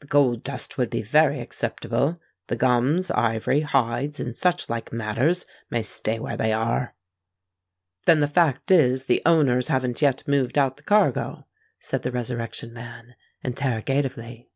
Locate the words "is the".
8.70-9.22